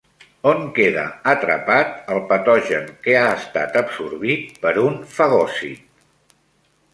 On 0.51 0.61
queda 0.77 1.01
atrapat 1.33 1.91
el 2.15 2.21
patogen 2.31 2.87
que 3.03 3.15
ha 3.19 3.27
estat 3.41 3.77
absorbit 3.83 4.57
per 4.65 4.73
un 4.87 4.97
fagòcit? 5.19 5.87